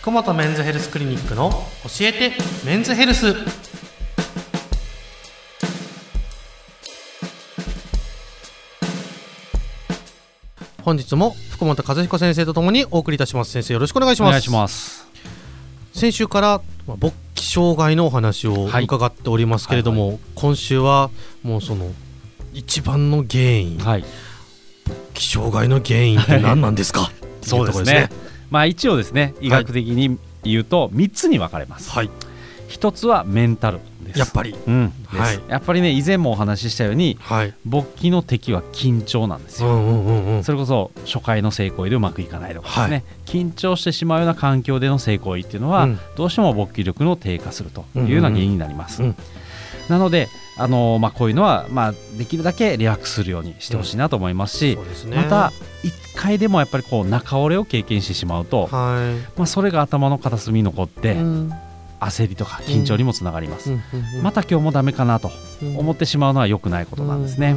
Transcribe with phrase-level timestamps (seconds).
[0.00, 2.32] 福本メンズヘルスクリニックの教えて
[2.64, 3.34] メンズヘルス。
[10.82, 13.50] 本日も福本和彦先生とともにお送りいたします。
[13.50, 14.28] 先生よろしくお願いします。
[14.28, 15.06] お願いします。
[15.92, 18.84] 先週からまあ勃起障害のお話をはい。
[18.84, 21.10] 伺っておりますけれども、今週は
[21.42, 21.90] もうその
[22.54, 24.04] 一番の原因、はい。
[25.14, 27.10] 気障害の原因って何なんですか？
[27.42, 28.08] そうですっていね
[28.50, 32.10] まあ一応ですね医学的に言うと3つに分かれます、はい。
[32.68, 34.18] 一つはメンタルです。
[34.18, 34.54] やっぱり。
[34.66, 34.92] うん。
[35.06, 35.40] はい。
[35.48, 37.54] やっぱりね以前もお話ししたようにはい。
[37.64, 40.44] 勃起の敵は緊張なんですよ、うんうんうんうん。
[40.44, 45.98] それこそ初回の性行為でうまくいかないとかですね、緊張してしまうような環境での性行為っていうのは、うん。
[46.16, 49.16] どうしても勃起力の低下するというような原因になります、うんうん
[49.88, 55.16] なのであのーまあ、こういうのは、まあ、できるだけリラックスするようにしてほしいなと思いますし、そうですね。
[55.16, 55.52] また
[55.84, 61.52] 1回でもやっぱりこう中折れを経験してしまうと、はまあ、それが頭の片隅に残って、いうん。
[62.00, 63.82] 焦りとか緊張にもつながります、うん。
[64.16, 64.22] うん。
[64.22, 65.30] また今日もダメかなと
[65.62, 65.78] うん。
[65.78, 67.54] 思ってしまうのは良くないことなんですね、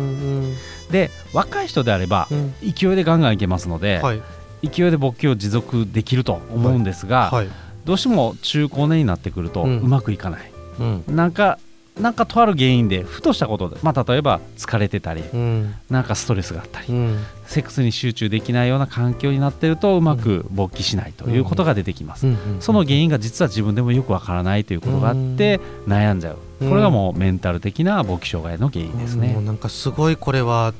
[0.91, 2.53] で若い人であればうん。
[2.61, 4.21] 勢いでガンガンいけますので、はい。
[4.63, 7.47] 勢いで勃起を持続できると思うんですが、はい。
[7.85, 11.03] どうしても中高年になってくるとうまくいかない、うん。
[11.07, 11.57] なんか
[11.99, 15.75] なんかとある原因でふとしたことで、まあ、例えば疲れてたりうん。
[15.89, 17.19] なんかストレスがあったり、うん。
[17.45, 26.37] セックスに集中できないような環境になっているとうまく勃起しないということが出てきます、うんその原因が実は自分でもよくわからないということがあって悩んじゃう。
[26.61, 26.69] うん。
[26.69, 29.33] これがもうメンタル的な勃起障害の原因ですね。
[29.33, 30.73] もうなんかすごいこれは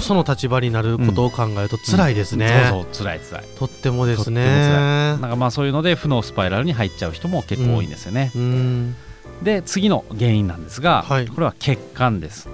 [0.00, 3.44] その立場になることを考えると辛いですね、そうそう辛い辛い。
[3.58, 4.44] とってもですね。
[4.44, 8.96] なんかまあそういうので負のスパイラルに入っちゃう人も結構多いんですよね、うん
[9.42, 11.28] で次の原因なんですが、はい。
[11.28, 12.48] これは血管です。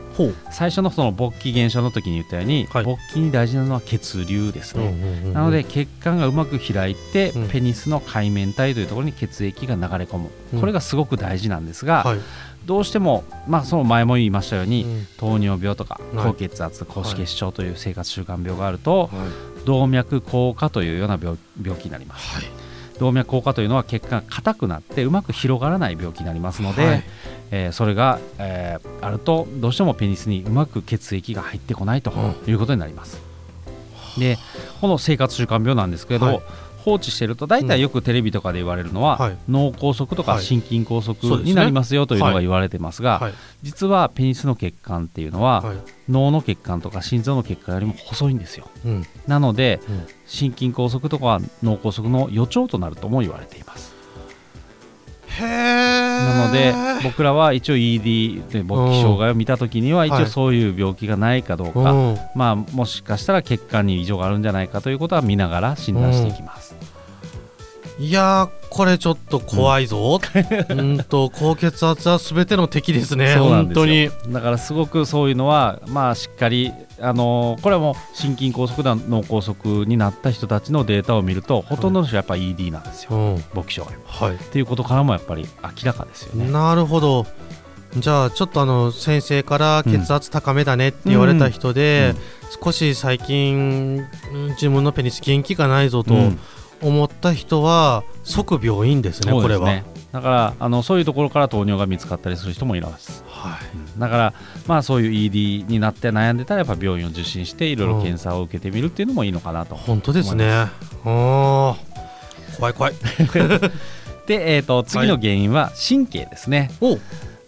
[0.51, 2.85] 最初のその勃起現象の時に言ったように、はい。
[2.85, 7.49] 勃起に大事なのは血流ですね、なので血管がうまく開いて、うん。
[7.49, 10.61] ペニスの海面体というところに血液が流れ込む、うん。
[10.61, 12.19] これがすごく大事なんですが、はい。
[12.67, 15.07] どうしても、まあ、その前も言いましたように、うん。
[15.17, 16.27] 糖尿病とかはい。
[16.27, 19.27] 高血圧高脂血症という生活習慣病があると、は
[19.63, 19.67] い。
[19.67, 22.35] 動脈硬化というような病病気になります。
[22.37, 22.70] はい
[23.01, 27.05] 動脈硬化というのは血管が硬くなってうまく広がらない病気になりますので、はい。
[27.51, 32.13] えーそれが、えーあるとどうしてもペニスにうまく血液が入ってこないと
[32.47, 33.21] いうことになります。
[34.19, 34.37] で
[34.81, 36.43] この生活習慣病なんですけれど、はい
[36.85, 39.37] 放置していると大体よくテレビとかで言われるのは、はい。
[39.49, 40.43] 脳梗塞とかはい。
[40.43, 43.33] 心筋梗塞になりますよというのが言われてますが、はい。
[43.63, 45.77] 実はペニスの血管っていうのは、はい。
[46.09, 48.69] 脳の血管とか心臓の血管よりも細いんですよ。
[48.85, 49.07] うん。
[49.27, 50.07] なので、うん。
[50.27, 53.95] 心筋梗塞とか脳梗塞の予兆となるとも言われています。
[55.41, 60.23] へえなので僕らは一応 ED で勃起障害を見た時には一はい。
[60.25, 62.19] 応そういう病気がないかどうか、うん。
[62.35, 66.75] まあ、もしかしたら血管に異常があるんじゃないかということは見ながら診断していきます。
[67.99, 70.19] いやーこれちょっと怖いぞ、
[70.71, 73.37] うん、と高血圧はすべての敵ですね。
[73.37, 74.05] 本当に。
[74.05, 83.45] よだからすごくそういうのは、まあ、しっかり、あのーこれはもう心筋梗塞だ脳梗塞になった人たちのデータを見るとほとんどの人はやっぱり ED なんですよ、うん。
[83.55, 84.37] 勃起障害はい。
[84.37, 86.51] っていうことからもやっぱり明らかですよね。
[86.51, 87.27] なるほど。
[87.97, 92.15] じゃあちょっとあの先生から血圧高めだねって言われた人で、
[92.63, 96.39] 少し最近うん自分のペニス元気がないぞとうん。
[96.83, 99.83] 思った人は即病院ですね、これは。
[100.13, 103.23] だからあのそういうところから糖尿が見つかったりする人もいます。
[103.41, 104.35] はいだから、
[104.67, 109.75] まあ、そういう ED になって悩んでたらやっぱ病院を受診していろいろ検査を受けてみるっていうのもいいのかなと。
[109.75, 110.67] 本当ですね。
[111.03, 111.77] 怖
[112.71, 112.95] い怖い。
[114.27, 116.71] で、えー、と次の原因は神経ですね。
[116.81, 116.99] お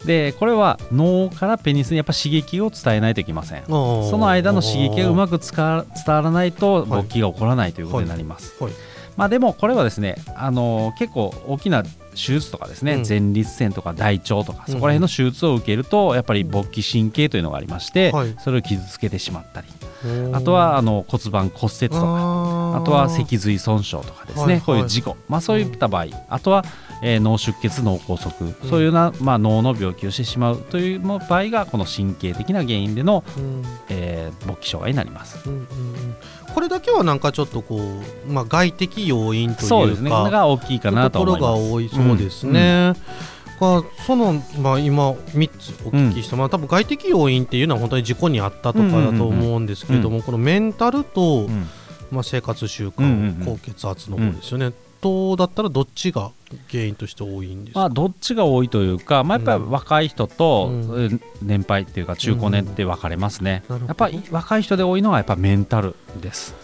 [0.07, 3.65] でこれは脳からペニスにやっぱ刺激を伝えないといけません。
[3.67, 5.17] そその間の刺激がうく。
[5.17, 8.55] まく伝わらないとはい勃起が起こらないということになります。
[8.63, 8.73] はい
[9.17, 13.05] まあ、でもこれはですね、あのー結構大きな手術とかですね、うん。
[13.09, 14.75] 前立腺とか大腸とかうん。
[14.75, 18.35] そこら辺の手術を受けるとやっぱり勃起神経というのがありまして、はい。
[18.39, 19.67] それを傷つけてしまったり
[20.33, 24.61] あとはあの骨盤骨折とかあとは脊髄損傷とかですね、はいはい。
[24.63, 26.65] こういう事故、まあ、そういった場合、あとは、
[27.03, 28.33] えー脳出血、脳梗塞、
[28.71, 33.63] そういうな、まあ、脳の病気をしてしまうという場合が、この神経的な原因での、うん。
[33.89, 35.39] えー勃起障害になります。
[35.49, 35.67] うんうんうん。
[36.55, 41.41] これだけはなんかちょっとこう、まあ、外的要因というかそうですね、が大きいかなととこ思います。
[41.41, 42.95] ろが多いそうですね。
[43.61, 51.69] がその、まあ、今3つお聞きした、まあ、多分外的要因っていうのは本当に事故にあったとかだと思うんですけれども、このメンタルと、うん
[52.13, 53.11] まあ、生活習慣、うんうん
[53.41, 53.45] うん。
[53.45, 56.31] 高血圧の方ですよね、とだったらどっちが
[56.71, 60.71] 原因として多いんですか、まあ、どっちが多いというか、まあ、やっぱり若い人と、
[61.43, 63.75] 年配っていうか中高年って分かれますね、うん。
[63.75, 63.89] なるほど。
[63.89, 66.55] やっぱり若い人で多いのはやっぱメンタルです。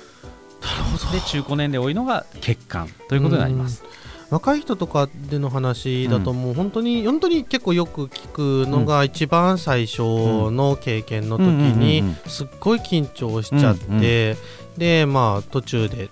[1.12, 3.84] で中高年で多いのが血管ということになります。
[4.30, 11.78] 若い人とかでの話だともう本当に本当に結構よく聞くのが一番最初の経験の時うんうんうんうん。
[11.78, 14.36] にすっごい緊張しちゃって
[14.78, 16.08] でまあ途中で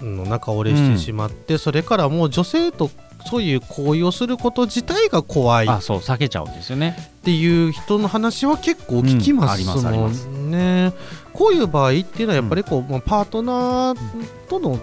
[0.00, 2.90] うん中折れしてしまってそれからもう女性と
[3.26, 6.96] そういう行為をすること自体が怖いあそう避けちゃうんですよね。
[6.98, 10.92] っていう人の話は結構聞きますうんありますありもますんね。
[11.32, 13.98] こういう場合っていうのはやっぱりこう、まあパートナー
[14.48, 14.78] との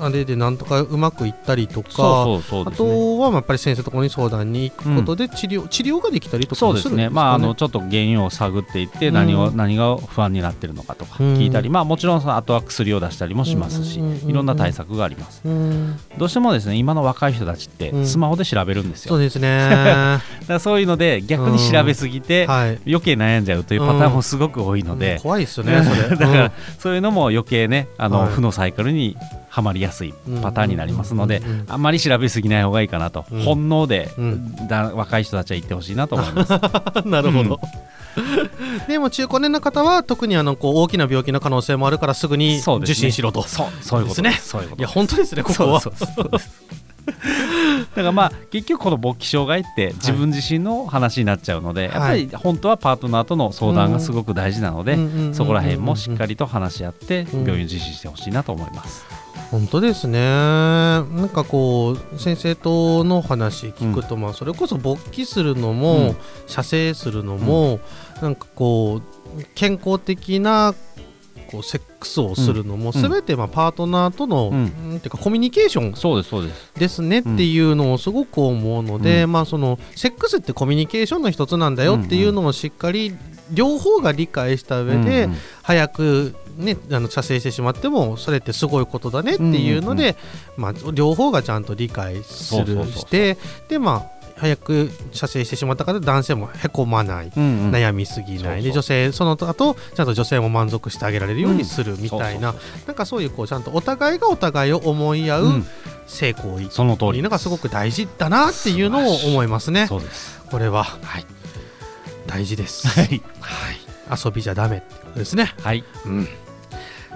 [0.00, 1.90] あれでなんとかうまくいったりとか。
[1.90, 2.70] あ。
[2.70, 7.08] とはまあやっぱり先生のところに相談に行くことで治療、治療ができたりとかそうですね。
[7.08, 15.42] まあ、あのちょっと原因を探っていって何を、うん何が不安になってるのかとかうん聞いたり、まあ、もちろんそのあとは薬を出したりもしますし、いろんな対策があります。
[15.44, 19.68] うんどうしてもですね今の若い人たちってうんスマホで調べるんですよ、そうですね。
[20.46, 22.78] だそういうので逆に調べすぎてはい。
[22.86, 25.82] 余計悩んじゃうというパターンもすごく多いのうんで、怖いですよね。
[25.84, 26.16] それ。
[26.16, 29.16] だからそういうのも余計ねあの、はい負のサイクルに
[29.50, 33.42] はまりやすいパターンになりますので、あんまり調べすぎない方がいいかなと、うん。
[33.42, 34.68] 本能で、うん。
[34.68, 36.50] だ若い人たちは言ってほしいなと思います。
[37.04, 37.60] なるほど。
[38.88, 43.42] でも中高年の方は特にあのこう大きな病気の可能性もあるからすぐに受診しろと。
[43.42, 44.56] そうそういうことです。
[44.56, 44.62] ね。
[44.78, 45.80] いや本当ですねここは。
[45.80, 46.50] そうそうそうです。
[46.70, 46.76] だ
[48.02, 57.40] からまあ結局この勃起障害って自分自身の話になっちゃうので、やっぱり本当はパートナーとの相談がすごく大事なので、うんうんうんうんうんそこら辺もしっかりと話し合ってうん。
[57.44, 59.04] 病院を実施してほしいなと思います。
[59.50, 60.20] 本当ですね。
[60.20, 66.16] なんかこう先生との話聞くと、まあそれこそ勃起するのも、うん。
[66.46, 67.80] 射精するのも、
[68.22, 69.00] なんかこ
[69.36, 70.74] う健康的な
[71.50, 73.02] こうセックスをするのも、うん。
[73.02, 75.00] 全てまあパートナーとの、うん。
[75.00, 76.72] ていうかコミュニケーションそうですそうです。
[76.78, 83.16] ですねっていうのをすごく思うので、うまあそのセックスってコミュニケーションの一つなんだよっていうのをしっかり
[83.52, 85.28] 両方が理解した上で、
[85.62, 90.16] 早くねあの射精してしまってもそれってすごいことだねっていうので、
[90.56, 93.36] まあ両方がちゃんと理解するして
[93.68, 97.30] でまあ早く射精してしまったから男性もへこまない。
[97.36, 105.66] うんうん悩みすぎないで女性その後ちゃんと女性も満足してあげられるようにするみたいな、そうそうなんかそういうこうちゃんとお互いがお互いを思い合そうううん
[106.06, 109.86] 性行為その通りというのがすごく大事だなっていうのを思いますね。
[109.86, 110.40] そうです。
[110.50, 111.26] これははい
[112.26, 112.88] 大事です。
[112.88, 115.54] はいはい、遊びじゃダメってことですね。
[115.62, 115.84] はい。
[116.06, 116.28] うん。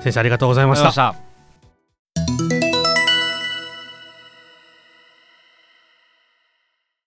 [0.03, 0.77] 先生ありがとうございま。
[0.77, 1.24] した。